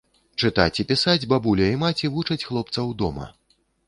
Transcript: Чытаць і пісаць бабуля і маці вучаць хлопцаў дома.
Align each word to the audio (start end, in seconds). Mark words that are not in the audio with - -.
Чытаць 0.43 0.79
і 0.83 0.85
пісаць 0.91 1.27
бабуля 1.33 1.67
і 1.73 1.75
маці 1.83 2.11
вучаць 2.15 2.39
хлопцаў 2.47 2.89
дома. 3.03 3.29